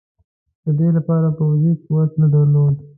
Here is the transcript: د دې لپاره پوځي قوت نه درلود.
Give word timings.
د 0.63 0.65
دې 0.77 0.89
لپاره 0.97 1.27
پوځي 1.37 1.71
قوت 1.83 2.11
نه 2.21 2.27
درلود. 2.33 2.75